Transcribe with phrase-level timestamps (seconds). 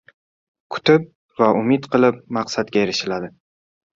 [0.75, 1.03] •Kutib
[1.41, 3.33] va umid qilib maqsadga erishiladi.